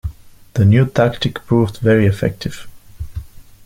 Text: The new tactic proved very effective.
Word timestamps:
The 0.55 0.65
new 0.65 0.87
tactic 0.87 1.45
proved 1.45 1.77
very 1.77 2.07
effective. 2.07 2.67